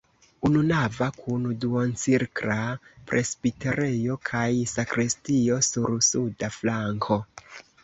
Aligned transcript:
Ununava 0.47 1.09
kun 1.17 1.43
duoncirkla 1.65 2.55
presbiterejo 3.13 4.19
kaj 4.31 4.49
sakristio 4.73 5.61
sur 5.71 5.97
suda 6.11 6.53
flanko. 6.59 7.23